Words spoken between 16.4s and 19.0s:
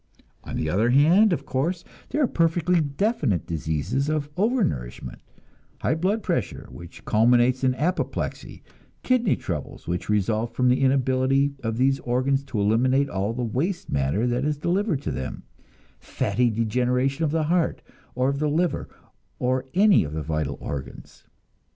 degeneration of the heart, or of the liver,